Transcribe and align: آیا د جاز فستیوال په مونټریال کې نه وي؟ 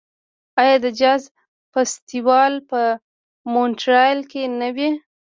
آیا 0.61 0.75
د 0.83 0.87
جاز 0.99 1.23
فستیوال 1.73 2.53
په 2.69 2.81
مونټریال 3.53 4.19
کې 4.31 4.41
نه 4.59 4.69
وي؟ 4.75 4.89